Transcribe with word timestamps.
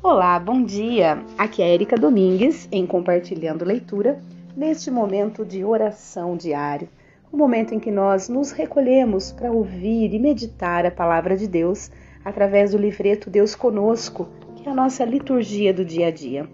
Olá, 0.00 0.38
bom 0.38 0.62
dia! 0.62 1.24
Aqui 1.36 1.60
é 1.60 1.74
Erika 1.74 1.96
Domingues 1.96 2.68
em 2.70 2.86
Compartilhando 2.86 3.64
Leitura, 3.64 4.20
neste 4.56 4.92
momento 4.92 5.44
de 5.44 5.64
oração 5.64 6.36
diário, 6.36 6.88
o 7.32 7.34
um 7.34 7.38
momento 7.38 7.74
em 7.74 7.80
que 7.80 7.90
nós 7.90 8.28
nos 8.28 8.52
recolhemos 8.52 9.32
para 9.32 9.50
ouvir 9.50 10.14
e 10.14 10.18
meditar 10.20 10.86
a 10.86 10.90
palavra 10.90 11.36
de 11.36 11.48
Deus 11.48 11.90
através 12.24 12.70
do 12.70 12.78
livreto 12.78 13.28
Deus 13.28 13.56
Conosco, 13.56 14.28
que 14.54 14.68
é 14.68 14.70
a 14.70 14.74
nossa 14.74 15.04
liturgia 15.04 15.74
do 15.74 15.84
dia 15.84 16.06
a 16.06 16.10
dia. 16.12 16.48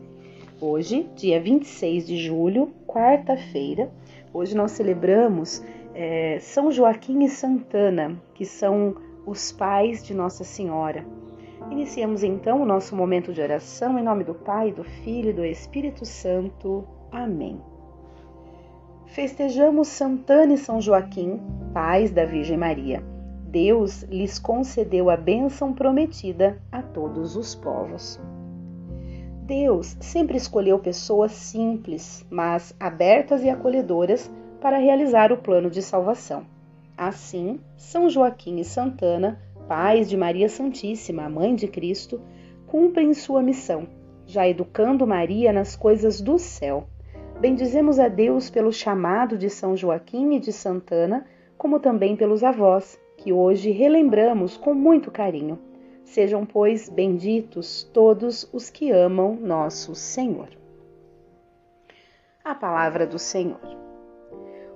Hoje, 0.59 1.07
dia 1.15 1.39
26 1.39 2.07
de 2.07 2.17
julho, 2.17 2.73
quarta-feira, 2.87 3.93
hoje 4.33 4.57
nós 4.57 4.71
celebramos 4.71 5.63
é, 5.95 6.39
São 6.41 6.73
Joaquim 6.73 7.23
e 7.23 7.29
Santana, 7.29 8.17
que 8.33 8.47
são 8.47 8.97
os 9.27 9.53
pais 9.53 10.03
de 10.03 10.15
Nossa 10.15 10.45
Senhora. 10.45 11.05
Iniciamos 11.71 12.23
então 12.23 12.63
o 12.63 12.67
nosso 12.67 12.95
momento 12.95 13.33
de 13.33 13.41
oração 13.41 13.99
em 13.99 14.03
nome 14.03 14.25
do 14.25 14.35
Pai, 14.35 14.71
do 14.71 14.85
Filho 14.85 15.31
e 15.31 15.33
do 15.33 15.45
Espírito 15.45 16.05
Santo. 16.05 16.85
Amém. 17.11 17.61
Festejamos 19.07 19.89
Santana 19.89 20.55
e 20.55 20.59
São 20.59 20.81
Joaquim, 20.81 21.41
pais 21.73 22.11
da 22.11 22.25
Virgem 22.25 22.57
Maria. 22.57 23.03
Deus 23.47 24.03
lhes 24.03 24.39
concedeu 24.39 25.09
a 25.09 25.17
bênção 25.17 25.73
prometida 25.73 26.61
a 26.73 26.83
todos 26.83 27.37
os 27.37 27.55
povos. 27.55 28.21
Deus 29.43 29.97
sempre 30.01 30.37
escolheu 30.37 30.79
pessoas 30.79 31.33
simples, 31.33 32.27
mas 32.31 32.75
abertas 32.81 33.45
e 33.45 33.51
acolhedoras 33.51 34.31
para 34.61 34.79
realizar 34.79 35.31
o 35.31 35.37
plano 35.37 35.71
de 35.71 35.83
salvação. 35.83 36.45
Assim, 36.97 37.61
São 37.77 38.09
Joaquim 38.09 38.59
e 38.59 38.65
Santana 38.65 39.39
pais 39.69 40.09
de 40.09 40.17
Maria 40.17 40.49
Santíssima, 40.49 41.25
a 41.25 41.29
mãe 41.29 41.55
de 41.55 41.69
Cristo, 41.69 42.21
cumprem 42.67 43.15
sua 43.15 43.43
missão, 43.43 43.89
já 44.27 44.49
educando 44.49 45.07
Maria 45.07 45.53
nas 45.53 45.77
coisas 45.77 46.21
do 46.21 46.39
céu. 46.39 46.87
Bendizemos 47.41 47.99
a 47.99 48.09
Deus 48.09 48.51
pelo 48.51 48.73
chamado 48.73 49.37
de 49.37 49.51
São 49.51 49.77
Joaquim 49.77 50.35
e 50.35 50.41
de 50.41 50.53
Santana, 50.53 51.27
como 51.57 51.81
também 51.81 52.17
pelos 52.17 52.43
avós, 52.43 52.99
que 53.17 53.33
hoje 53.33 53.71
relembramos 53.71 54.57
com 54.57 54.75
muito 54.75 55.11
carinho. 55.11 55.59
Sejam, 56.05 56.45
pois, 56.45 56.89
benditos 56.89 57.89
todos 57.93 58.49
os 58.53 58.69
que 58.71 58.91
amam 58.91 59.37
nosso 59.37 59.95
Senhor. 59.95 60.49
A 62.45 62.55
palavra 62.55 63.07
do 63.07 63.19
Senhor. 63.19 63.61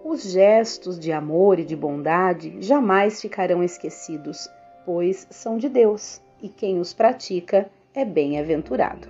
Os 0.05 0.33
gestos 0.33 0.99
de 0.99 1.13
amor 1.13 1.59
e 1.59 1.65
de 1.65 1.77
bondade 1.77 2.57
jamais 2.63 3.21
ficarão 3.21 3.63
esquecidos 3.63 4.49
pois 4.89 5.27
são 5.29 5.59
de 5.59 5.69
Deus, 5.69 6.19
e 6.43 6.49
quem 6.49 6.81
os 6.81 6.95
pratica 6.95 7.71
é 7.93 8.07
bem-aventurado. 8.07 9.09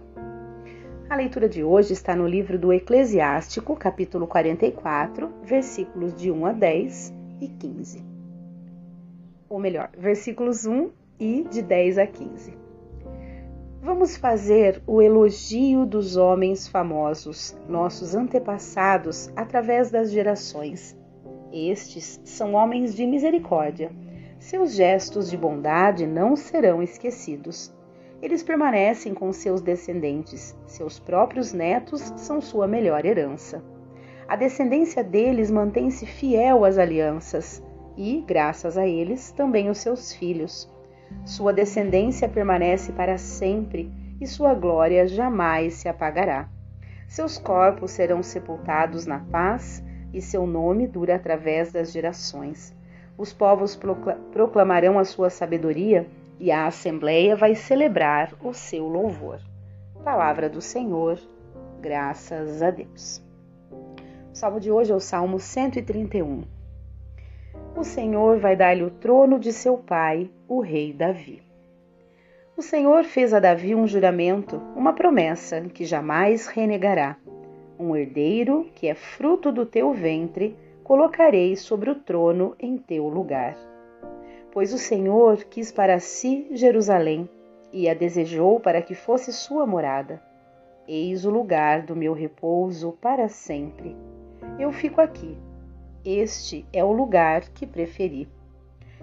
A 1.08 1.14
leitura 1.14 1.48
de 1.48 1.62
hoje 1.62 1.92
está 1.92 2.16
no 2.16 2.26
livro 2.26 2.58
do 2.58 2.72
Eclesiástico, 2.72 3.76
capítulo 3.76 4.26
44, 4.26 5.32
versículos 5.44 6.16
de 6.16 6.32
1 6.32 6.46
a 6.46 6.52
10 6.52 7.14
e 7.40 7.46
15. 7.46 8.04
Ou 9.48 9.60
melhor, 9.60 9.88
versículos 9.96 10.66
1 10.66 10.90
e 11.16 11.44
de 11.48 11.62
10 11.62 11.98
a 11.98 12.06
15. 12.08 12.54
Vamos 13.80 14.16
fazer 14.16 14.82
o 14.84 15.00
elogio 15.00 15.86
dos 15.86 16.16
homens 16.16 16.66
famosos, 16.66 17.56
nossos 17.68 18.16
antepassados, 18.16 19.30
através 19.36 19.92
das 19.92 20.10
gerações. 20.10 20.98
Estes 21.52 22.20
são 22.24 22.54
homens 22.54 22.96
de 22.96 23.06
misericórdia 23.06 23.92
seus 24.38 24.72
gestos 24.74 25.30
de 25.30 25.36
bondade 25.36 26.06
não 26.06 26.36
serão 26.36 26.82
esquecidos. 26.82 27.74
Eles 28.22 28.42
permanecem 28.42 29.14
com 29.14 29.32
seus 29.32 29.60
descendentes, 29.60 30.56
seus 30.66 30.98
próprios 30.98 31.52
netos 31.52 32.12
são 32.16 32.40
sua 32.40 32.66
melhor 32.66 33.04
herança. 33.04 33.62
A 34.26 34.36
descendência 34.36 35.02
deles 35.02 35.50
mantém-se 35.50 36.04
fiel 36.04 36.64
às 36.64 36.78
alianças 36.78 37.62
e, 37.96 38.22
graças 38.26 38.76
a 38.76 38.86
eles, 38.86 39.32
também 39.32 39.70
os 39.70 39.78
seus 39.78 40.12
filhos. 40.12 40.70
Sua 41.24 41.52
descendência 41.52 42.28
permanece 42.28 42.92
para 42.92 43.18
sempre 43.18 43.92
e 44.20 44.26
sua 44.26 44.54
glória 44.54 45.06
jamais 45.06 45.74
se 45.74 45.88
apagará. 45.88 46.48
Seus 47.06 47.38
corpos 47.38 47.92
serão 47.92 48.22
sepultados 48.22 49.06
na 49.06 49.20
paz 49.20 49.82
e 50.12 50.20
seu 50.20 50.46
nome 50.46 50.86
dura 50.86 51.16
através 51.16 51.72
das 51.72 51.90
gerações. 51.90 52.76
Os 53.18 53.32
povos 53.32 53.76
proclamarão 54.32 54.96
a 54.96 55.04
sua 55.04 55.28
sabedoria 55.28 56.06
e 56.38 56.52
a 56.52 56.68
Assembleia 56.68 57.34
vai 57.34 57.56
celebrar 57.56 58.32
o 58.40 58.54
seu 58.54 58.86
louvor. 58.86 59.40
Palavra 60.04 60.48
do 60.48 60.60
Senhor, 60.60 61.18
graças 61.80 62.62
a 62.62 62.70
Deus. 62.70 63.20
O 64.32 64.36
salmo 64.36 64.60
de 64.60 64.70
hoje 64.70 64.92
é 64.92 64.94
o 64.94 65.00
Salmo 65.00 65.40
131. 65.40 66.44
O 67.76 67.82
Senhor 67.82 68.38
vai 68.38 68.54
dar-lhe 68.54 68.84
o 68.84 68.90
trono 68.90 69.40
de 69.40 69.52
seu 69.52 69.76
pai, 69.76 70.30
o 70.46 70.60
rei 70.60 70.92
Davi. 70.92 71.42
O 72.56 72.62
Senhor 72.62 73.02
fez 73.02 73.34
a 73.34 73.40
Davi 73.40 73.74
um 73.74 73.86
juramento, 73.86 74.62
uma 74.76 74.92
promessa 74.92 75.60
que 75.62 75.84
jamais 75.84 76.46
renegará. 76.46 77.16
Um 77.76 77.96
herdeiro 77.96 78.68
que 78.76 78.86
é 78.86 78.94
fruto 78.94 79.50
do 79.50 79.66
teu 79.66 79.92
ventre 79.92 80.56
colocarei 80.88 81.54
sobre 81.54 81.90
o 81.90 81.94
trono 81.94 82.56
em 82.58 82.78
teu 82.78 83.08
lugar. 83.08 83.54
Pois 84.50 84.72
o 84.72 84.78
Senhor 84.78 85.44
quis 85.44 85.70
para 85.70 86.00
si 86.00 86.46
Jerusalém 86.52 87.28
e 87.70 87.90
a 87.90 87.92
desejou 87.92 88.58
para 88.58 88.80
que 88.80 88.94
fosse 88.94 89.30
sua 89.30 89.66
morada. 89.66 90.18
Eis 90.88 91.26
o 91.26 91.30
lugar 91.30 91.82
do 91.82 91.94
meu 91.94 92.14
repouso 92.14 92.96
para 93.02 93.28
sempre. 93.28 93.94
Eu 94.58 94.72
fico 94.72 94.98
aqui. 94.98 95.36
Este 96.02 96.64
é 96.72 96.82
o 96.82 96.90
lugar 96.90 97.42
que 97.50 97.66
preferi. 97.66 98.26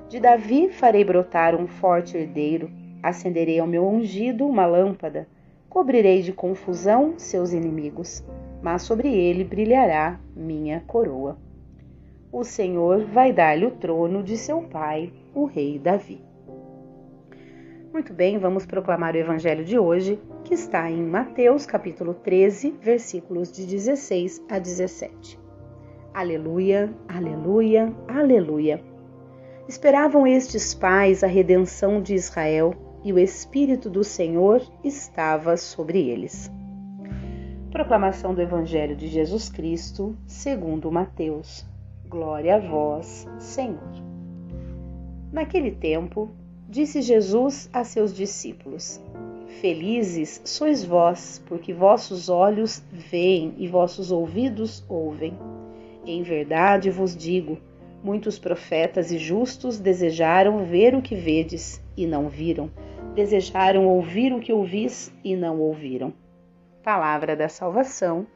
De 0.09 0.19
Davi 0.19 0.69
farei 0.69 1.05
brotar 1.05 1.53
um 1.53 1.67
forte 1.67 2.17
herdeiro, 2.17 2.71
acenderei 3.03 3.59
ao 3.59 3.67
meu 3.67 3.87
ungido 3.87 4.47
uma 4.47 4.65
lâmpada, 4.65 5.27
cobrirei 5.69 6.23
de 6.23 6.33
confusão 6.33 7.13
seus 7.19 7.53
inimigos, 7.53 8.23
mas 8.63 8.81
sobre 8.81 9.15
ele 9.15 9.43
brilhará 9.43 10.19
minha 10.35 10.83
coroa 10.87 11.44
o 12.35 12.43
Senhor 12.43 13.05
vai 13.05 13.31
dar-lhe 13.31 13.65
o 13.65 13.71
trono 13.71 14.21
de 14.21 14.35
seu 14.35 14.61
pai, 14.63 15.13
o 15.33 15.45
rei 15.45 15.79
Davi. 15.79 16.21
Muito 17.93 18.13
bem, 18.13 18.37
vamos 18.37 18.65
proclamar 18.65 19.15
o 19.15 19.17
evangelho 19.17 19.63
de 19.63 19.79
hoje, 19.79 20.19
que 20.43 20.53
está 20.53 20.91
em 20.91 21.01
Mateus 21.01 21.65
capítulo 21.65 22.13
13, 22.13 22.71
versículos 22.81 23.49
de 23.49 23.65
16 23.65 24.43
a 24.49 24.59
17. 24.59 25.39
Aleluia, 26.13 26.93
aleluia, 27.07 27.95
aleluia. 28.05 28.83
Esperavam 29.65 30.27
estes 30.27 30.73
pais 30.73 31.23
a 31.23 31.27
redenção 31.27 32.01
de 32.01 32.15
Israel 32.15 32.75
e 33.01 33.13
o 33.13 33.17
Espírito 33.17 33.89
do 33.89 34.03
Senhor 34.03 34.61
estava 34.83 35.55
sobre 35.55 36.09
eles. 36.09 36.51
Proclamação 37.71 38.33
do 38.35 38.41
Evangelho 38.41 38.93
de 38.93 39.07
Jesus 39.07 39.47
Cristo, 39.47 40.17
segundo 40.27 40.91
Mateus. 40.91 41.73
Glória 42.09 42.55
a 42.55 42.59
vós, 42.59 43.27
Senhor. 43.39 44.05
Naquele 45.31 45.71
tempo, 45.71 46.29
disse 46.69 47.01
Jesus 47.01 47.69
a 47.73 47.83
seus 47.83 48.15
discípulos: 48.15 49.01
Felizes 49.59 50.41
sois 50.45 50.83
vós, 50.83 51.43
porque 51.47 51.73
vossos 51.73 52.29
olhos 52.29 52.83
veem 52.91 53.55
e 53.57 53.67
vossos 53.67 54.11
ouvidos 54.11 54.85
ouvem. 54.87 55.37
Em 56.05 56.21
verdade 56.21 56.91
vos 56.91 57.15
digo: 57.15 57.57
muitos 58.03 58.37
profetas 58.37 59.11
e 59.11 59.17
justos 59.17 59.79
desejaram 59.79 60.65
ver 60.65 60.93
o 60.93 61.01
que 61.01 61.15
vedes 61.15 61.81
e 61.97 62.05
não 62.05 62.29
viram, 62.29 62.69
desejaram 63.15 63.87
ouvir 63.87 64.31
o 64.31 64.39
que 64.39 64.53
ouvis 64.53 65.11
e 65.23 65.35
não 65.35 65.59
ouviram. 65.59 66.13
Palavra 66.83 67.35
da 67.35 67.49
salvação. 67.49 68.27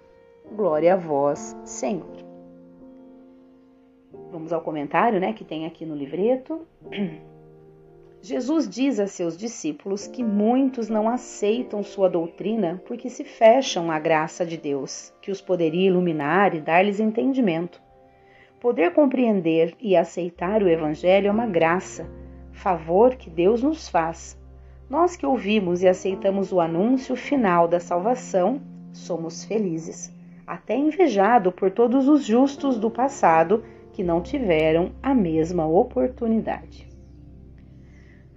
Glória 0.55 0.93
a 0.95 0.97
vós, 0.97 1.55
Senhor. 1.63 2.28
Vamos 4.39 4.53
ao 4.53 4.61
comentário, 4.61 5.19
né, 5.19 5.33
que 5.33 5.43
tem 5.43 5.65
aqui 5.65 5.85
no 5.85 5.93
livreto. 5.93 6.65
Jesus 8.23 8.69
diz 8.69 8.97
a 8.97 9.05
seus 9.05 9.37
discípulos 9.37 10.07
que 10.07 10.23
muitos 10.23 10.87
não 10.87 11.09
aceitam 11.09 11.83
sua 11.83 12.09
doutrina 12.09 12.81
porque 12.87 13.09
se 13.09 13.25
fecham 13.25 13.91
à 13.91 13.99
graça 13.99 14.45
de 14.45 14.55
Deus, 14.55 15.13
que 15.21 15.29
os 15.29 15.41
poderia 15.41 15.87
iluminar 15.87 16.55
e 16.55 16.61
dar-lhes 16.61 17.01
entendimento. 17.01 17.81
Poder 18.61 18.93
compreender 18.93 19.75
e 19.77 19.93
aceitar 19.93 20.63
o 20.63 20.69
Evangelho 20.69 21.27
é 21.27 21.31
uma 21.31 21.45
graça, 21.45 22.09
favor 22.53 23.15
que 23.15 23.29
Deus 23.29 23.61
nos 23.61 23.89
faz. 23.89 24.39
Nós 24.89 25.17
que 25.17 25.25
ouvimos 25.25 25.83
e 25.83 25.87
aceitamos 25.87 26.53
o 26.53 26.61
anúncio 26.61 27.13
final 27.13 27.67
da 27.67 27.81
salvação, 27.81 28.61
somos 28.93 29.43
felizes, 29.43 30.15
até 30.47 30.77
invejado 30.77 31.51
por 31.51 31.69
todos 31.69 32.07
os 32.07 32.23
justos 32.23 32.79
do 32.79 32.89
passado 32.89 33.65
que 33.99 34.03
não 34.03 34.21
tiveram 34.21 34.91
a 35.03 35.13
mesma 35.13 35.67
oportunidade. 35.67 36.87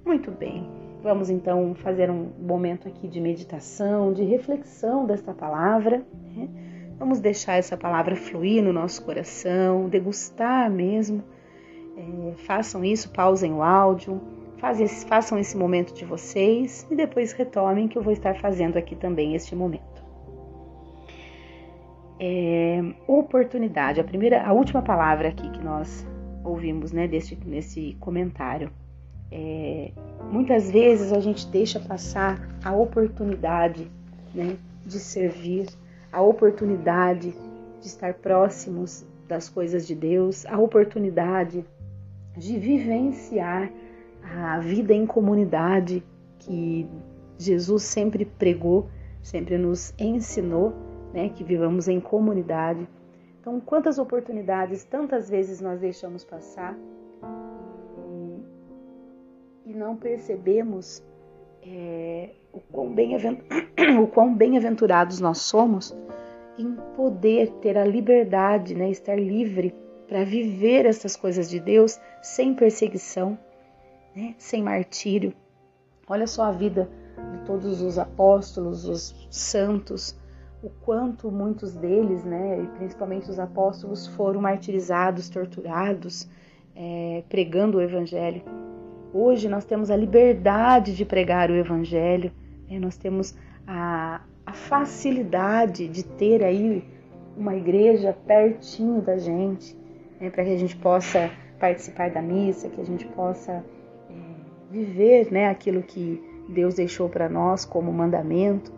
Muito 0.05 0.33
bem, 0.33 0.69
Vamos 1.01 1.31
então 1.31 1.75
fazer 1.75 2.09
um 2.11 2.31
momento 2.39 2.87
aqui 2.87 3.09
de 3.09 3.21
meditação, 3.21 4.13
de 4.13 4.23
reflexão 4.23 5.05
desta 5.05 5.33
palavra. 5.33 6.05
Né? 6.35 6.49
Vamos 6.97 7.19
deixar 7.19 7.57
essa 7.57 7.77
palavra 7.77 8.15
fluir 8.15 8.63
no 8.63 8.73
nosso 8.73 9.05
coração, 9.05 9.89
degustar 9.89 10.71
mesmo. 10.71 11.23
É, 11.97 12.35
façam 12.45 12.85
isso, 12.85 13.11
pausem 13.11 13.53
o 13.53 13.63
áudio, 13.63 14.21
fazem, 14.59 14.87
façam 14.87 15.39
esse 15.39 15.57
momento 15.57 15.93
de 15.93 16.05
vocês 16.05 16.87
e 16.89 16.95
depois 16.95 17.33
retomem 17.33 17.89
que 17.89 17.99
eu 17.99 18.03
vou 18.03 18.13
estar 18.13 18.37
fazendo 18.37 18.77
aqui 18.77 18.95
também 18.95 19.35
este 19.35 19.57
momento. 19.57 19.92
É, 22.25 22.81
oportunidade, 23.09 24.01
a 24.01 24.05
primeira, 24.05 24.47
a 24.47 24.53
última 24.53 24.81
palavra 24.81 25.31
aqui 25.31 25.51
que 25.51 25.61
nós 25.61 26.07
ouvimos, 26.45 26.93
né, 26.93 27.09
desse, 27.09 27.37
nesse 27.45 27.97
comentário. 27.99 28.71
É, 29.29 29.91
muitas 30.31 30.71
vezes 30.71 31.13
a 31.13 31.19
gente 31.19 31.49
deixa 31.49 31.81
passar 31.81 32.41
a 32.65 32.73
oportunidade, 32.77 33.91
né, 34.33 34.57
de 34.87 35.01
servir, 35.01 35.67
a 36.13 36.23
oportunidade 36.23 37.35
de 37.81 37.87
estar 37.89 38.15
próximos 38.15 39.05
das 39.27 39.49
coisas 39.49 39.85
de 39.85 39.97
Deus, 39.97 40.47
a 40.47 40.57
oportunidade 40.61 41.65
de 42.37 42.57
vivenciar 42.57 43.69
a 44.23 44.61
vida 44.61 44.95
em 44.95 45.07
comunidade 45.07 46.05
que 46.39 46.87
Jesus 47.37 47.83
sempre 47.83 48.25
pregou, 48.25 48.89
sempre 49.21 49.59
nos 49.59 49.93
ensinou, 49.99 50.92
né, 51.13 51.29
que 51.29 51.45
vivamos 51.45 51.89
em 51.89 52.01
comunidade. 52.01 52.89
Então, 53.41 53.61
quantas 53.61 53.99
oportunidades, 53.99 54.85
tantas 54.85 55.29
vezes 55.29 55.61
nós 55.61 55.81
deixamos 55.81 56.25
passar 56.25 56.79
e, 59.67 59.75
não 59.75 59.97
percebemos 59.97 61.03
é, 61.63 62.31
o 62.53 62.61
quão 62.61 62.93
bem-aventurados 64.35 65.19
bem 65.19 65.23
nós 65.23 65.39
somos 65.39 65.97
em 66.59 66.77
poder 66.95 67.51
ter 67.61 67.79
a 67.79 67.85
liberdade, 67.85 68.75
né, 68.75 68.91
estar 68.91 69.19
livre 69.19 69.75
para 70.07 70.25
viver 70.25 70.87
essas 70.87 71.17
coisas 71.17 71.49
de 71.49 71.59
Deus 71.59 71.99
sem 72.21 72.55
perseguição, 72.55 73.39
né, 74.15 74.35
sem 74.39 74.63
martírio. 74.63 75.33
Olha 76.07 76.27
só 76.27 76.45
a 76.45 76.53
vida 76.53 76.89
de 77.33 77.45
todos 77.47 77.81
os 77.81 77.99
apóstolos, 77.99 78.85
os 78.85 79.27
santos, 79.31 80.15
o 80.63 80.71
quanto 80.85 81.31
muitos 81.31 81.75
deles, 81.75 82.25
né, 82.25 82.61
e 82.63 82.67
principalmente 82.79 83.29
os 83.29 83.39
apóstolos, 83.39 84.07
foram 84.07 84.41
martirizados, 84.41 85.29
torturados, 85.29 86.29
é, 86.77 87.25
pregando 87.29 87.79
o 87.79 87.81
Evangelho. 87.81 88.43
Hoje 89.13 89.49
nós 89.49 89.65
temos 89.65 89.91
a 89.91 89.97
liberdade 89.97 90.95
de 90.95 91.05
pregar 91.05 91.51
o 91.51 91.55
Evangelho, 91.55 92.31
né, 92.71 92.79
nós 92.79 92.97
temos 92.97 93.35
a, 93.67 94.21
a 94.47 94.53
facilidade 94.53 95.89
de 95.89 96.05
ter 96.05 96.45
aí 96.45 96.85
uma 97.37 97.57
igreja 97.57 98.17
pertinho 98.27 99.03
da 99.03 99.19
gente, 99.19 99.77
né, 100.21 100.31
para 100.31 100.45
que 100.45 100.51
a 100.51 100.59
gente 100.59 100.77
possa 100.77 101.29
participar 101.59 102.11
da 102.11 102.23
missa, 102.23 102.69
que 102.69 102.81
a 102.81 102.85
gente 102.85 103.07
possa 103.09 103.53
é, 103.53 104.15
viver 104.71 105.33
né, 105.33 105.49
aquilo 105.49 105.83
que 105.83 106.23
Deus 106.49 106.75
deixou 106.75 107.09
para 107.09 107.29
nós 107.29 107.65
como 107.65 107.93
mandamento. 107.93 108.73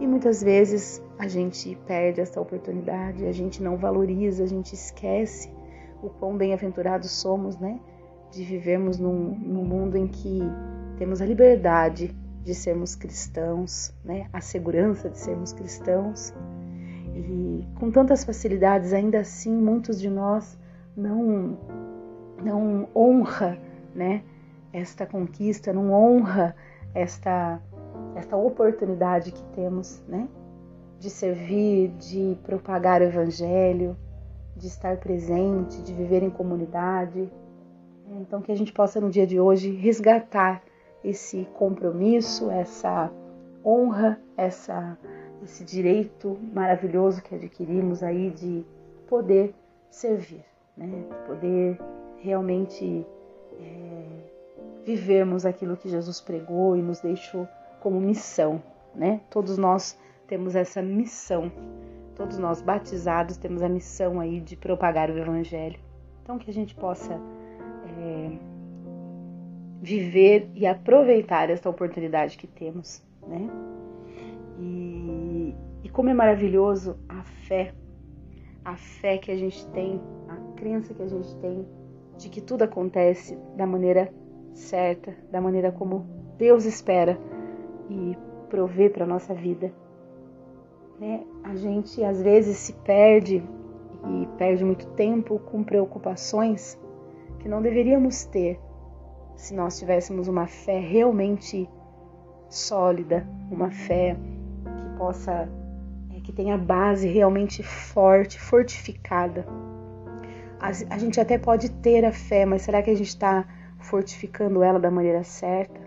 E 0.00 0.06
muitas 0.06 0.42
vezes 0.42 1.02
a 1.18 1.26
gente 1.26 1.76
perde 1.86 2.20
essa 2.20 2.40
oportunidade, 2.40 3.26
a 3.26 3.32
gente 3.32 3.62
não 3.62 3.76
valoriza, 3.76 4.44
a 4.44 4.46
gente 4.46 4.74
esquece 4.74 5.52
o 6.00 6.08
quão 6.08 6.36
bem-aventurados 6.36 7.10
somos, 7.10 7.58
né? 7.58 7.80
De 8.30 8.44
vivermos 8.44 8.98
num, 8.98 9.34
num 9.34 9.64
mundo 9.64 9.96
em 9.96 10.06
que 10.06 10.40
temos 10.96 11.20
a 11.20 11.26
liberdade 11.26 12.16
de 12.44 12.54
sermos 12.54 12.94
cristãos, 12.94 13.92
né? 14.04 14.28
A 14.32 14.40
segurança 14.40 15.10
de 15.10 15.18
sermos 15.18 15.52
cristãos. 15.52 16.32
E 17.14 17.66
com 17.80 17.90
tantas 17.90 18.22
facilidades, 18.22 18.92
ainda 18.92 19.18
assim, 19.18 19.52
muitos 19.52 20.00
de 20.00 20.08
nós 20.08 20.56
não 20.96 21.58
não 22.40 22.88
honra, 22.94 23.58
né? 23.92 24.22
Esta 24.72 25.04
conquista, 25.04 25.72
não 25.72 25.92
honra 25.92 26.54
esta 26.94 27.60
esta 28.14 28.36
oportunidade 28.36 29.32
que 29.32 29.42
temos, 29.54 30.00
né? 30.06 30.28
De 30.98 31.08
servir, 31.08 31.88
de 31.98 32.36
propagar 32.42 33.00
o 33.00 33.04
evangelho, 33.04 33.96
de 34.56 34.66
estar 34.66 34.96
presente, 34.96 35.80
de 35.82 35.92
viver 35.92 36.22
em 36.22 36.30
comunidade. 36.30 37.30
Então 38.20 38.42
que 38.42 38.50
a 38.50 38.56
gente 38.56 38.72
possa 38.72 39.00
no 39.00 39.10
dia 39.10 39.26
de 39.26 39.38
hoje 39.38 39.70
resgatar 39.70 40.62
esse 41.04 41.46
compromisso, 41.54 42.50
essa 42.50 43.10
honra, 43.64 44.20
essa 44.36 44.98
esse 45.42 45.64
direito 45.64 46.36
maravilhoso 46.52 47.22
que 47.22 47.34
adquirimos 47.34 48.02
aí 48.02 48.30
de 48.30 48.64
poder 49.06 49.54
servir, 49.90 50.44
né? 50.76 51.04
Poder 51.26 51.78
realmente 52.18 53.06
é, 53.58 54.04
vivermos 54.84 55.46
aquilo 55.46 55.76
que 55.76 55.88
Jesus 55.88 56.20
pregou 56.20 56.76
e 56.76 56.82
nos 56.82 57.00
deixou 57.00 57.46
como 57.80 58.00
missão, 58.00 58.60
né? 58.94 59.20
Todos 59.30 59.56
nós 59.56 59.96
temos 60.28 60.54
essa 60.54 60.80
missão. 60.80 61.50
Todos 62.14 62.38
nós 62.38 62.62
batizados 62.62 63.36
temos 63.36 63.62
a 63.62 63.68
missão 63.68 64.20
aí 64.20 64.40
de 64.40 64.56
propagar 64.56 65.10
o 65.10 65.18
evangelho. 65.18 65.80
Então 66.22 66.38
que 66.38 66.50
a 66.50 66.54
gente 66.54 66.74
possa 66.74 67.14
é, 67.14 68.38
viver 69.80 70.50
e 70.54 70.66
aproveitar 70.66 71.50
esta 71.50 71.68
oportunidade 71.68 72.36
que 72.36 72.46
temos, 72.46 73.02
né? 73.26 73.48
E, 74.58 75.54
e 75.82 75.88
como 75.88 76.10
é 76.10 76.14
maravilhoso 76.14 76.98
a 77.08 77.22
fé, 77.22 77.72
a 78.64 78.76
fé 78.76 79.16
que 79.18 79.30
a 79.30 79.36
gente 79.36 79.66
tem, 79.68 80.00
a 80.28 80.36
crença 80.56 80.92
que 80.92 81.02
a 81.02 81.06
gente 81.06 81.34
tem 81.36 81.66
de 82.18 82.28
que 82.28 82.40
tudo 82.40 82.62
acontece 82.62 83.38
da 83.56 83.64
maneira 83.64 84.12
certa, 84.52 85.14
da 85.30 85.40
maneira 85.40 85.70
como 85.70 86.04
Deus 86.36 86.64
espera 86.64 87.18
e 87.88 88.16
prover 88.50 88.92
para 88.92 89.04
a 89.04 89.06
nossa 89.06 89.32
vida. 89.32 89.72
Né? 90.98 91.24
A 91.44 91.54
gente 91.54 92.02
às 92.02 92.20
vezes 92.20 92.56
se 92.56 92.72
perde 92.72 93.42
e 94.06 94.26
perde 94.36 94.64
muito 94.64 94.86
tempo 94.88 95.38
com 95.38 95.62
preocupações 95.62 96.78
que 97.38 97.48
não 97.48 97.62
deveríamos 97.62 98.24
ter 98.24 98.58
se 99.36 99.54
nós 99.54 99.78
tivéssemos 99.78 100.26
uma 100.26 100.48
fé 100.48 100.80
realmente 100.80 101.68
sólida, 102.48 103.26
uma 103.50 103.70
fé 103.70 104.16
que 104.64 104.98
possa, 104.98 105.48
é, 106.14 106.20
que 106.20 106.32
tenha 106.32 106.58
base 106.58 107.06
realmente 107.06 107.62
forte, 107.62 108.40
fortificada. 108.40 109.46
A, 110.58 110.68
a 110.68 110.98
gente 110.98 111.20
até 111.20 111.38
pode 111.38 111.70
ter 111.70 112.04
a 112.04 112.12
fé, 112.12 112.44
mas 112.44 112.62
será 112.62 112.82
que 112.82 112.90
a 112.90 112.96
gente 112.96 113.08
está 113.08 113.46
fortificando 113.78 114.62
ela 114.62 114.80
da 114.80 114.90
maneira 114.90 115.22
certa? 115.22 115.80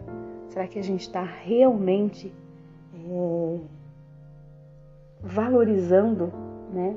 Será 0.48 0.65
que 0.65 0.80
a 0.80 0.84
gente 0.84 1.01
está 1.01 1.24
realmente 1.24 2.34
é, 2.94 3.60
valorizando, 5.24 6.32
né? 6.74 6.96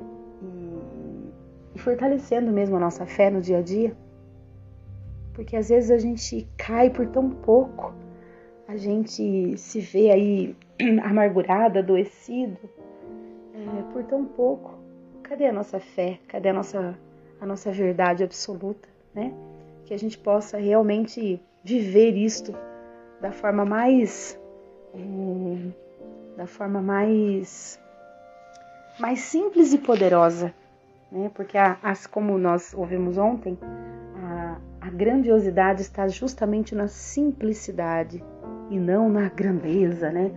E, 1.75 1.79
fortalecendo 1.79 2.51
mesmo 2.51 2.75
a 2.77 2.79
nossa 2.79 3.05
fé 3.05 3.29
no 3.29 3.41
dia 3.41 3.59
a 3.59 3.61
dia? 3.61 3.95
Porque 5.33 5.55
às 5.55 5.69
vezes 5.69 5.91
a 5.91 5.97
gente 5.97 6.47
cai 6.57 6.89
por 6.89 7.07
tão 7.07 7.29
pouco, 7.29 7.93
a 8.67 8.77
gente 8.77 9.57
se 9.57 9.79
vê 9.79 10.09
aí 10.11 10.55
amargurado, 11.03 11.79
adoecido, 11.79 12.57
é, 13.53 13.93
por 13.93 14.03
tão 14.05 14.25
pouco. 14.25 14.75
Cadê 15.23 15.47
a 15.47 15.53
nossa 15.53 15.79
fé? 15.79 16.19
Cadê 16.27 16.49
a 16.49 16.53
nossa, 16.53 16.97
a 17.41 17.45
nossa 17.45 17.71
verdade 17.71 18.23
absoluta, 18.23 18.87
né? 19.13 19.33
Que 19.85 19.93
a 19.93 19.97
gente 19.97 20.17
possa 20.17 20.57
realmente 20.57 21.41
viver 21.63 22.15
isto 22.15 22.53
da 23.21 23.31
forma 23.31 23.65
mais 23.65 24.39
é, 24.93 26.37
da 26.37 26.47
forma 26.47 26.81
mais 26.81 27.79
mais 28.99 29.19
simples 29.19 29.73
e 29.73 29.77
poderosa, 29.77 30.53
né? 31.11 31.29
Porque 31.33 31.57
as, 31.57 32.07
como 32.07 32.37
nós 32.37 32.73
ouvimos 32.73 33.17
ontem, 33.17 33.57
a, 34.15 34.57
a 34.81 34.89
grandiosidade 34.89 35.81
está 35.81 36.07
justamente 36.07 36.73
na 36.73 36.87
simplicidade 36.87 38.23
e 38.69 38.79
não 38.79 39.09
na 39.09 39.29
grandeza, 39.29 40.11
né? 40.11 40.31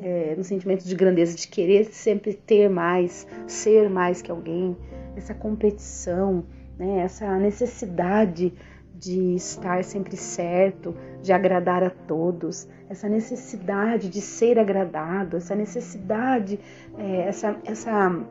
É, 0.00 0.34
no 0.36 0.44
sentimento 0.44 0.84
de 0.84 0.94
grandeza, 0.94 1.36
de 1.36 1.48
querer 1.48 1.86
sempre 1.86 2.34
ter 2.34 2.68
mais, 2.68 3.26
ser 3.46 3.88
mais 3.88 4.22
que 4.22 4.30
alguém, 4.30 4.76
essa 5.16 5.34
competição, 5.34 6.44
né? 6.78 7.00
Essa 7.00 7.36
necessidade 7.38 8.52
de 8.98 9.34
estar 9.34 9.84
sempre 9.84 10.16
certo, 10.16 10.94
de 11.22 11.32
agradar 11.32 11.82
a 11.82 11.90
todos, 11.90 12.66
essa 12.88 13.08
necessidade 13.08 14.08
de 14.08 14.20
ser 14.20 14.58
agradado, 14.58 15.36
essa 15.36 15.54
necessidade, 15.54 16.58
é, 16.96 17.28
essa, 17.28 17.56
essa 17.64 18.24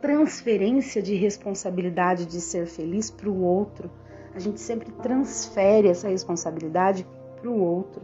transferência 0.00 1.02
de 1.02 1.14
responsabilidade 1.14 2.24
de 2.24 2.40
ser 2.40 2.66
feliz 2.66 3.10
para 3.10 3.28
o 3.28 3.42
outro. 3.42 3.90
A 4.34 4.38
gente 4.38 4.60
sempre 4.60 4.90
transfere 4.92 5.88
essa 5.88 6.08
responsabilidade 6.08 7.06
para 7.40 7.50
o 7.50 7.60
outro. 7.60 8.02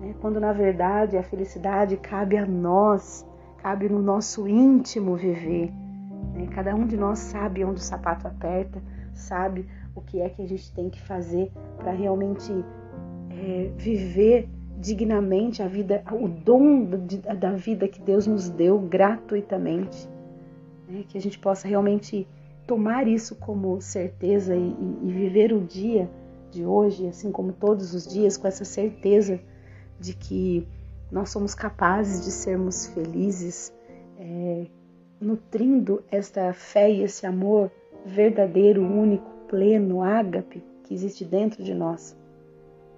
né? 0.00 0.14
quando 0.20 0.40
na 0.40 0.52
verdade 0.52 1.16
a 1.16 1.22
felicidade 1.22 1.96
cabe 1.96 2.38
a 2.38 2.46
nós, 2.46 3.26
cabe 3.58 3.88
no 3.88 4.00
nosso 4.00 4.48
íntimo 4.48 5.16
viver. 5.16 5.72
Né? 6.32 6.46
Cada 6.54 6.74
um 6.74 6.86
de 6.86 6.96
nós 6.96 7.18
sabe 7.18 7.64
onde 7.64 7.80
o 7.80 7.84
sapato 7.84 8.26
aperta, 8.26 8.80
sabe 9.12 9.66
o 9.94 10.00
que 10.00 10.20
é 10.20 10.28
que 10.28 10.42
a 10.42 10.46
gente 10.46 10.72
tem 10.72 10.90
que 10.90 11.00
fazer 11.00 11.50
para 11.78 11.92
realmente 11.92 12.52
é, 13.30 13.70
viver 13.76 14.48
dignamente 14.78 15.62
a 15.62 15.68
vida, 15.68 16.02
o 16.12 16.28
dom 16.28 16.84
da 17.38 17.52
vida 17.52 17.88
que 17.88 18.00
Deus 18.00 18.26
nos 18.26 18.48
deu 18.48 18.78
gratuitamente. 18.78 20.08
Né? 20.88 21.04
Que 21.08 21.16
a 21.16 21.20
gente 21.20 21.38
possa 21.38 21.68
realmente 21.68 22.26
tomar 22.66 23.06
isso 23.06 23.36
como 23.36 23.80
certeza 23.80 24.54
e, 24.56 24.76
e, 25.02 25.12
viver 25.12 25.52
o 25.52 25.60
dia 25.60 26.10
de 26.50 26.64
hoje, 26.64 27.06
assim 27.06 27.30
como 27.30 27.52
todos 27.52 27.94
os 27.94 28.06
dias, 28.06 28.36
com 28.36 28.48
essa 28.48 28.64
certeza 28.64 29.40
de 30.00 30.14
que 30.14 30.66
nós 31.10 31.30
somos 31.30 31.54
capazes 31.54 32.24
de 32.24 32.30
sermos 32.30 32.86
felizes, 32.86 33.72
é, 34.18 34.66
nutrindo 35.20 36.02
esta 36.10 36.52
fé 36.52 36.90
e 36.90 37.02
esse 37.02 37.26
amor 37.26 37.70
verdadeiro, 38.04 38.82
único, 38.82 39.33
pleno, 39.48 40.02
ágape 40.02 40.62
que 40.84 40.94
existe 40.94 41.24
dentro 41.24 41.62
de 41.62 41.74
nós. 41.74 42.16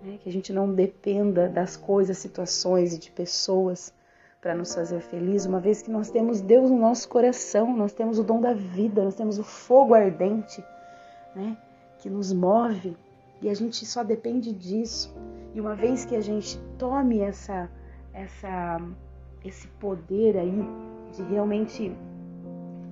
Né? 0.02 0.18
Que 0.20 0.28
a 0.28 0.32
gente 0.32 0.52
não 0.52 0.72
dependa 0.72 1.48
das 1.48 1.76
coisas, 1.76 2.18
situações 2.18 2.94
e 2.94 2.98
de 2.98 3.10
pessoas 3.10 3.92
para 4.40 4.54
nos 4.54 4.72
fazer 4.74 5.00
felizes, 5.00 5.46
uma 5.46 5.58
vez 5.58 5.82
que 5.82 5.90
nós 5.90 6.08
temos 6.08 6.40
Deus 6.40 6.70
no 6.70 6.78
nosso 6.78 7.08
coração, 7.08 7.76
nós 7.76 7.92
temos 7.92 8.18
o 8.18 8.22
dom 8.22 8.40
da 8.40 8.52
vida, 8.52 9.02
nós 9.02 9.16
temos 9.16 9.40
o 9.40 9.42
fogo 9.42 9.92
ardente, 9.92 10.62
né? 11.34 11.56
Que 11.98 12.08
nos 12.08 12.32
move 12.32 12.96
e 13.42 13.48
a 13.48 13.54
gente 13.54 13.84
só 13.84 14.04
depende 14.04 14.52
disso. 14.52 15.14
E 15.54 15.60
uma 15.60 15.74
vez 15.74 16.04
que 16.04 16.14
a 16.14 16.20
gente 16.20 16.58
tome 16.78 17.20
essa, 17.20 17.68
essa, 18.12 18.80
esse 19.44 19.66
poder 19.80 20.36
aí 20.36 20.64
de 21.12 21.22
realmente 21.22 21.92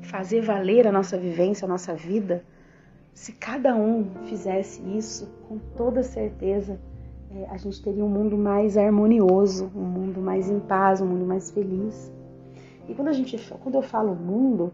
fazer 0.03 0.41
valer 0.41 0.87
a 0.87 0.93
nossa 0.93 1.17
vivência, 1.17 1.67
a 1.67 1.69
nossa 1.69 1.95
vida, 1.95 2.45
se 3.15 3.33
cada 3.33 3.75
um 3.77 4.05
fizesse 4.25 4.83
isso, 4.97 5.29
com 5.49 5.57
toda 5.77 6.03
certeza, 6.03 6.79
é, 7.31 7.47
a 7.49 7.57
gente 7.57 7.81
teria 7.81 8.05
um 8.05 8.09
mundo 8.09 8.37
mais 8.37 8.77
harmonioso, 8.77 9.71
um 9.75 9.85
mundo 9.85 10.21
mais 10.21 10.51
em 10.51 10.59
paz, 10.59 11.01
um 11.01 11.07
mundo 11.07 11.25
mais 11.25 11.51
feliz. 11.51 12.13
E 12.89 12.95
quando, 12.95 13.09
a 13.09 13.13
gente, 13.13 13.37
quando 13.63 13.77
eu 13.77 13.83
falo 13.83 14.15
mundo, 14.15 14.73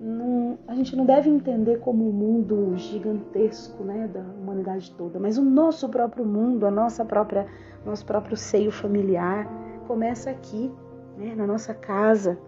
não, 0.00 0.58
a 0.68 0.74
gente 0.74 0.94
não 0.94 1.04
deve 1.04 1.28
entender 1.28 1.80
como 1.80 2.08
um 2.08 2.12
mundo 2.12 2.76
gigantesco 2.76 3.82
né, 3.82 4.06
da 4.06 4.20
humanidade 4.20 4.92
toda, 4.92 5.18
mas 5.18 5.38
o 5.38 5.42
nosso 5.42 5.88
próprio 5.88 6.24
mundo, 6.24 6.66
a 6.66 6.70
nossa 6.70 7.04
própria, 7.04 7.46
nosso 7.84 8.04
próprio 8.04 8.36
seio 8.36 8.70
familiar, 8.70 9.48
começa 9.88 10.30
aqui, 10.30 10.70
né, 11.16 11.34
na 11.34 11.46
nossa 11.46 11.74
casa, 11.74 12.38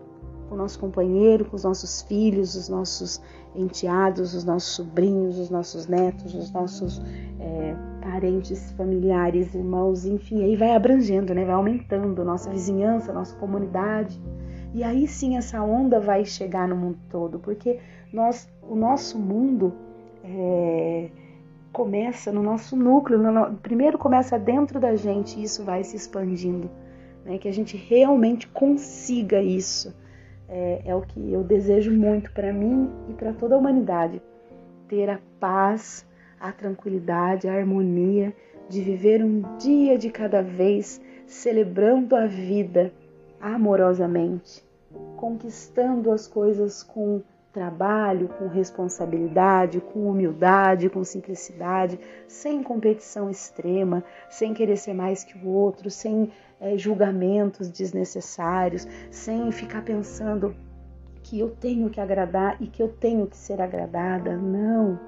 com 0.51 0.57
o 0.57 0.59
nosso 0.59 0.81
companheiro, 0.81 1.45
com 1.45 1.55
os 1.55 1.63
nossos 1.63 2.03
filhos, 2.03 2.57
os 2.57 2.69
nossos 2.69 3.23
enteados, 3.55 4.35
os 4.35 4.45
nossos 4.45 4.75
sobrinhos, 4.75 5.39
os 5.39 5.49
nossos 5.49 5.87
netos, 5.87 6.35
os 6.35 6.51
nossos 6.51 7.01
é, 7.39 7.77
parentes, 8.03 8.73
familiares, 8.73 9.55
irmãos, 9.55 10.05
enfim, 10.05 10.43
aí 10.43 10.57
vai 10.57 10.75
abrangendo, 10.75 11.33
né? 11.33 11.45
vai 11.45 11.55
aumentando 11.55 12.25
nossa 12.25 12.51
vizinhança, 12.51 13.13
nossa 13.13 13.35
comunidade. 13.37 14.21
E 14.75 14.83
aí 14.83 15.07
sim 15.07 15.37
essa 15.37 15.63
onda 15.63 16.01
vai 16.01 16.25
chegar 16.25 16.67
no 16.67 16.77
mundo 16.77 16.99
todo, 17.09 17.39
porque 17.39 17.79
nós, 18.13 18.53
o 18.61 18.75
nosso 18.75 19.19
mundo 19.21 19.73
é, 20.25 21.11
começa 21.73 22.33
no 22.33 22.43
nosso 22.43 22.77
núcleo, 22.77 23.19
no, 23.19 23.55
primeiro 23.55 23.97
começa 23.97 24.37
dentro 24.37 24.81
da 24.81 24.97
gente 24.97 25.39
e 25.39 25.45
isso 25.45 25.63
vai 25.63 25.85
se 25.85 25.97
expandindo, 25.97 26.69
né? 27.25 27.39
que 27.39 27.47
a 27.47 27.53
gente 27.53 27.77
realmente 27.77 28.49
consiga 28.49 29.41
isso 29.41 29.95
é, 30.51 30.83
é 30.85 30.95
o 30.95 31.03
que 31.03 31.33
eu 31.33 31.45
desejo 31.45 31.93
muito 31.93 32.33
para 32.33 32.53
mim 32.53 32.91
e 33.09 33.15
para 33.15 33.33
toda 33.33 33.55
a 33.55 33.59
humanidade. 33.59 34.21
Ter 34.89 35.09
a 35.09 35.21
paz, 35.39 36.05
a 36.39 36.51
tranquilidade, 36.51 37.49
a 37.49 37.55
harmonia 37.55 38.35
de 38.69 38.81
viver 38.81 39.23
um 39.23 39.43
dia 39.57 39.97
de 39.97 40.11
cada 40.11 40.43
vez, 40.43 41.01
celebrando 41.27 42.17
a 42.17 42.27
vida 42.27 42.93
amorosamente, 43.41 44.65
conquistando 45.17 46.11
as 46.13 46.27
coisas 46.27 46.83
com 46.83 47.23
trabalho, 47.53 48.29
com 48.29 48.47
responsabilidade, 48.47 49.81
com 49.81 50.09
humildade, 50.09 50.89
com 50.89 51.03
simplicidade, 51.03 51.99
sem 52.29 52.63
competição 52.63 53.29
extrema, 53.29 54.05
sem 54.29 54.55
querer 54.55 54.77
ser 54.77 54.95
mais 54.95 55.25
que 55.25 55.37
o 55.39 55.49
outro, 55.49 55.91
sem 55.91 56.31
é, 56.61 56.77
julgamentos 56.79 57.69
desnecessários, 57.69 58.87
sem 59.11 59.51
ficar 59.51 59.83
pensando 59.83 60.55
que 61.23 61.39
eu 61.39 61.51
tenho 61.51 61.91
que 61.91 62.01
agradar 62.01 62.57
e 62.61 62.67
que 62.67 62.83
eu 62.83 62.89
tenho 62.89 63.27
que 63.27 63.37
ser 63.37 63.61
agradada. 63.61 64.37
Não. 64.37 64.99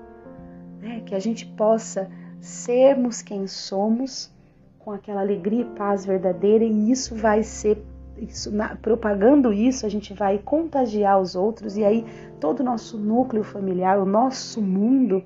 É, 0.82 1.00
que 1.00 1.14
a 1.14 1.18
gente 1.20 1.46
possa 1.46 2.10
sermos 2.40 3.22
quem 3.22 3.46
somos 3.46 4.32
com 4.80 4.90
aquela 4.90 5.20
alegria 5.20 5.62
e 5.62 5.76
paz 5.76 6.04
verdadeira 6.04 6.64
e 6.64 6.90
isso 6.90 7.14
vai 7.14 7.44
ser 7.44 7.80
isso, 8.22 8.54
na, 8.54 8.76
propagando 8.76 9.52
isso, 9.52 9.84
a 9.84 9.88
gente 9.88 10.14
vai 10.14 10.38
contagiar 10.38 11.20
os 11.20 11.34
outros 11.34 11.76
e 11.76 11.84
aí 11.84 12.04
todo 12.38 12.60
o 12.60 12.64
nosso 12.64 12.96
núcleo 12.96 13.42
familiar, 13.42 13.98
o 13.98 14.06
nosso 14.06 14.62
mundo, 14.62 15.22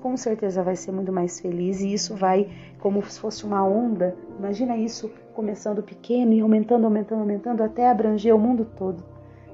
com 0.00 0.16
certeza 0.16 0.62
vai 0.62 0.76
ser 0.76 0.92
muito 0.92 1.10
mais 1.10 1.40
feliz 1.40 1.80
e 1.80 1.92
isso 1.92 2.14
vai 2.14 2.48
como 2.78 3.02
se 3.02 3.18
fosse 3.18 3.44
uma 3.44 3.66
onda. 3.66 4.14
Imagina 4.38 4.76
isso 4.76 5.10
começando 5.32 5.82
pequeno 5.82 6.32
e 6.32 6.40
aumentando, 6.40 6.84
aumentando, 6.84 7.20
aumentando 7.20 7.62
até 7.62 7.88
abranger 7.88 8.34
o 8.34 8.38
mundo 8.38 8.66
todo, 8.76 9.02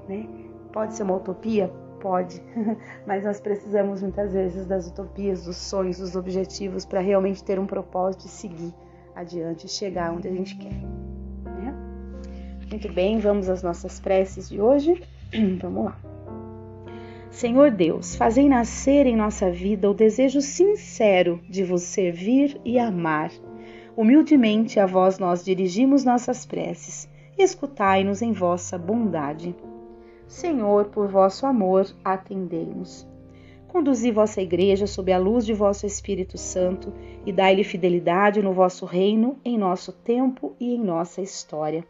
né? 0.07 0.27
Pode 0.73 0.93
ser 0.93 1.03
uma 1.03 1.15
utopia? 1.15 1.71
Pode, 2.01 2.41
mas 3.05 3.23
nós 3.23 3.39
precisamos 3.39 4.01
muitas 4.01 4.33
vezes 4.33 4.65
das 4.65 4.87
utopias, 4.87 5.45
dos 5.45 5.55
sonhos, 5.55 5.99
dos 5.99 6.15
objetivos 6.15 6.83
para 6.83 6.99
realmente 6.99 7.43
ter 7.43 7.59
um 7.59 7.65
propósito 7.65 8.25
e 8.25 8.29
seguir 8.29 8.73
adiante, 9.15 9.67
chegar 9.67 10.11
onde 10.11 10.27
a 10.27 10.31
gente 10.31 10.57
quer. 10.57 11.10
Muito 12.71 12.89
bem, 12.89 13.19
vamos 13.19 13.49
às 13.49 13.61
nossas 13.61 13.99
preces 13.99 14.47
de 14.47 14.61
hoje. 14.61 15.03
Vamos 15.61 15.85
lá. 15.85 15.99
Senhor 17.29 17.69
Deus, 17.69 18.15
fazei 18.15 18.47
nascer 18.47 19.05
em 19.05 19.15
nossa 19.15 19.51
vida 19.51 19.89
o 19.89 19.93
desejo 19.93 20.39
sincero 20.39 21.41
de 21.49 21.65
vos 21.65 21.81
servir 21.81 22.59
e 22.63 22.79
amar. 22.79 23.29
Humildemente 23.95 24.79
a 24.79 24.85
vós 24.85 25.19
nós 25.19 25.43
dirigimos 25.43 26.05
nossas 26.05 26.45
preces. 26.45 27.09
Escutai-nos 27.37 28.21
em 28.21 28.31
vossa 28.31 28.77
bondade. 28.77 29.53
Senhor, 30.25 30.85
por 30.85 31.09
vosso 31.09 31.45
amor, 31.45 31.85
atendei-nos. 32.05 33.05
Conduzi 33.67 34.11
vossa 34.11 34.41
Igreja 34.41 34.87
sob 34.87 35.11
a 35.11 35.17
luz 35.17 35.45
de 35.45 35.53
vosso 35.53 35.85
Espírito 35.85 36.37
Santo 36.37 36.93
e 37.25 37.33
dai-lhe 37.33 37.65
fidelidade 37.65 38.41
no 38.41 38.53
vosso 38.53 38.85
reino, 38.85 39.37
em 39.43 39.57
nosso 39.57 39.91
tempo 39.91 40.55
e 40.57 40.73
em 40.73 40.81
nossa 40.81 41.21
história. 41.21 41.85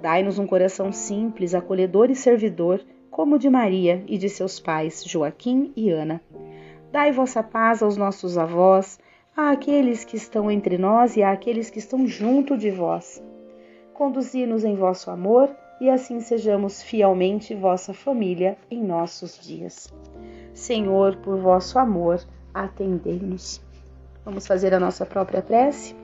Dai-nos 0.00 0.38
um 0.38 0.46
coração 0.46 0.92
simples, 0.92 1.54
acolhedor 1.54 2.10
e 2.10 2.14
servidor, 2.14 2.80
como 3.10 3.36
o 3.36 3.38
de 3.38 3.48
Maria 3.48 4.02
e 4.06 4.18
de 4.18 4.28
seus 4.28 4.58
pais, 4.58 5.04
Joaquim 5.04 5.72
e 5.76 5.90
Ana. 5.90 6.20
Dai 6.90 7.12
vossa 7.12 7.42
paz 7.42 7.82
aos 7.82 7.96
nossos 7.96 8.36
avós, 8.36 8.98
àqueles 9.36 10.04
que 10.04 10.16
estão 10.16 10.50
entre 10.50 10.78
nós 10.78 11.16
e 11.16 11.22
àqueles 11.22 11.70
que 11.70 11.78
estão 11.78 12.06
junto 12.06 12.56
de 12.56 12.70
vós. 12.70 13.22
Conduzi-nos 13.92 14.64
em 14.64 14.74
vosso 14.74 15.10
amor 15.10 15.50
e 15.80 15.90
assim 15.90 16.20
sejamos 16.20 16.82
fielmente 16.82 17.54
vossa 17.54 17.92
família 17.92 18.56
em 18.70 18.82
nossos 18.82 19.38
dias. 19.40 19.92
Senhor, 20.52 21.16
por 21.16 21.38
vosso 21.38 21.78
amor, 21.78 22.20
atendei-nos. 22.52 23.60
Vamos 24.24 24.46
fazer 24.46 24.72
a 24.72 24.80
nossa 24.80 25.04
própria 25.04 25.42
prece? 25.42 26.03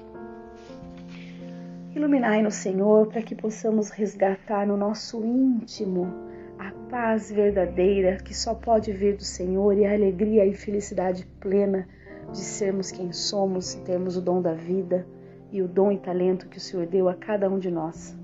Iluminai-nos, 2.00 2.54
Senhor, 2.54 3.08
para 3.08 3.20
que 3.20 3.34
possamos 3.34 3.90
resgatar 3.90 4.66
no 4.66 4.74
nosso 4.74 5.22
íntimo 5.22 6.10
a 6.58 6.72
paz 6.88 7.30
verdadeira 7.30 8.16
que 8.16 8.32
só 8.32 8.54
pode 8.54 8.90
vir 8.90 9.18
do 9.18 9.22
Senhor 9.22 9.76
e 9.76 9.84
a 9.84 9.92
alegria 9.92 10.46
e 10.46 10.54
felicidade 10.54 11.26
plena 11.38 11.86
de 12.32 12.38
sermos 12.38 12.90
quem 12.90 13.12
somos 13.12 13.74
e 13.74 13.82
termos 13.82 14.16
o 14.16 14.22
dom 14.22 14.40
da 14.40 14.54
vida 14.54 15.06
e 15.52 15.60
o 15.60 15.68
dom 15.68 15.92
e 15.92 15.98
talento 15.98 16.48
que 16.48 16.56
o 16.56 16.60
Senhor 16.60 16.86
deu 16.86 17.06
a 17.06 17.14
cada 17.14 17.50
um 17.50 17.58
de 17.58 17.70
nós. 17.70 18.16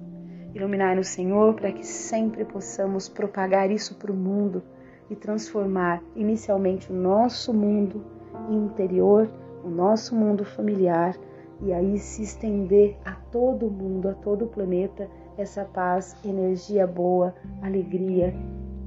Iluminai-nos, 0.54 1.08
Senhor, 1.08 1.52
para 1.52 1.70
que 1.70 1.86
sempre 1.86 2.46
possamos 2.46 3.10
propagar 3.10 3.70
isso 3.70 3.96
para 3.96 4.10
o 4.10 4.16
mundo 4.16 4.62
e 5.10 5.14
transformar 5.14 6.02
inicialmente 6.14 6.90
o 6.90 6.96
nosso 6.96 7.52
mundo 7.52 8.02
interior, 8.48 9.28
o 9.62 9.68
nosso 9.68 10.16
mundo 10.16 10.46
familiar 10.46 11.14
e 11.60 11.72
aí 11.72 11.98
se 11.98 12.22
estender 12.22 12.96
a 13.04 13.12
todo 13.12 13.70
mundo, 13.70 14.08
a 14.08 14.14
todo 14.14 14.44
o 14.44 14.48
planeta, 14.48 15.08
essa 15.36 15.64
paz, 15.64 16.16
energia 16.24 16.86
boa, 16.86 17.34
alegria, 17.62 18.34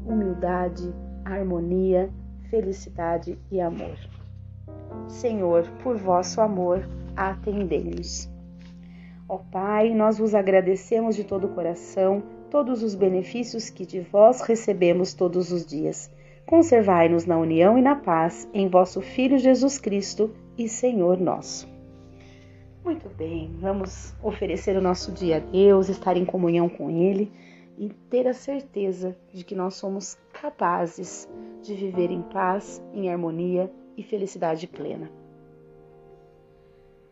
humildade, 0.05 0.93
harmonia, 1.25 2.09
felicidade 2.49 3.37
e 3.51 3.59
amor. 3.59 3.97
Senhor, 5.07 5.67
por 5.83 5.97
vosso 5.97 6.41
amor, 6.41 6.87
atendei-nos. 7.15 8.29
Ó 9.27 9.37
Pai, 9.37 9.93
nós 9.93 10.17
vos 10.17 10.33
agradecemos 10.33 11.15
de 11.15 11.23
todo 11.23 11.45
o 11.45 11.53
coração 11.53 12.23
todos 12.49 12.81
os 12.81 12.95
benefícios 12.95 13.69
que 13.69 13.85
de 13.85 14.01
vós 14.01 14.41
recebemos 14.41 15.13
todos 15.13 15.51
os 15.51 15.65
dias. 15.65 16.11
Conservai-nos 16.45 17.25
na 17.25 17.37
união 17.37 17.77
e 17.77 17.81
na 17.81 17.95
paz 17.95 18.49
em 18.53 18.67
vosso 18.67 19.01
Filho 19.01 19.37
Jesus 19.37 19.77
Cristo 19.77 20.33
e 20.57 20.67
Senhor 20.67 21.19
nosso. 21.19 21.78
Muito 22.89 23.07
bem, 23.07 23.55
vamos 23.59 24.15
oferecer 24.19 24.75
o 24.75 24.81
nosso 24.81 25.11
dia 25.11 25.35
a 25.35 25.39
Deus, 25.39 25.89
estar 25.89 26.17
em 26.17 26.25
comunhão 26.25 26.67
com 26.67 26.89
Ele 26.89 27.31
e 27.77 27.87
ter 28.09 28.27
a 28.27 28.33
certeza 28.33 29.15
de 29.31 29.43
que 29.43 29.53
nós 29.53 29.75
somos 29.75 30.17
capazes 30.33 31.29
de 31.61 31.75
viver 31.75 32.09
em 32.09 32.23
paz, 32.23 32.83
em 32.91 33.07
harmonia 33.11 33.71
e 33.95 34.01
felicidade 34.01 34.65
plena. 34.65 35.07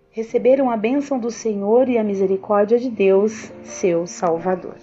Receberam 0.09 0.71
a 0.71 0.75
bênção 0.75 1.19
do 1.19 1.29
Senhor 1.29 1.87
e 1.87 1.99
a 1.99 2.03
misericórdia 2.03 2.79
de 2.79 2.89
Deus, 2.89 3.53
seu 3.61 4.07
Salvador. 4.07 4.77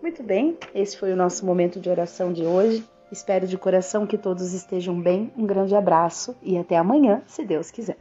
Muito 0.00 0.22
bem, 0.22 0.56
esse 0.74 0.96
foi 0.96 1.12
o 1.12 1.16
nosso 1.16 1.44
momento 1.44 1.78
de 1.78 1.90
oração 1.90 2.32
de 2.32 2.46
hoje. 2.46 2.82
Espero 3.12 3.46
de 3.46 3.58
coração 3.58 4.06
que 4.06 4.16
todos 4.16 4.54
estejam 4.54 4.98
bem. 4.98 5.30
Um 5.36 5.44
grande 5.44 5.76
abraço 5.76 6.34
e 6.40 6.56
até 6.56 6.78
amanhã, 6.78 7.22
se 7.26 7.44
Deus 7.44 7.70
quiser. 7.70 7.98